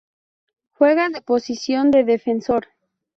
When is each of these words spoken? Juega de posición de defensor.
Juega 0.71 1.09
de 1.09 1.21
posición 1.21 1.91
de 1.91 2.03
defensor. 2.03 2.65